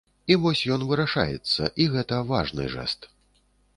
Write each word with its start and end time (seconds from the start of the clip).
І 0.35 0.35
вось 0.45 0.61
ён 0.75 0.85
вырашаецца, 0.91 1.69
і 1.85 1.89
гэта 1.97 2.23
важны 2.33 2.67
жэст. 2.77 3.07